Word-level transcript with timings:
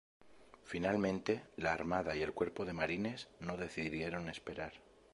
Finalmente, 0.63 1.43
la 1.57 1.73
Armada 1.73 2.15
y 2.15 2.23
el 2.23 2.33
Cuerpo 2.33 2.65
de 2.65 2.73
Marines 2.73 3.27
no 3.39 3.55
decidieron 3.55 4.29
esperar. 4.29 4.73